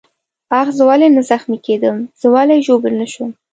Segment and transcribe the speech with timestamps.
[0.59, 3.31] آخ، زه ولې نه زخمي کېدم؟ زه ولې ژوبل نه شوم؟